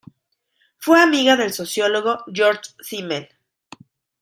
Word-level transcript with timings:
Fue 0.79 0.99
amiga 0.99 1.35
del 1.35 1.53
sociólogo 1.53 2.23
George 2.33 2.71
Simmel. 2.79 3.29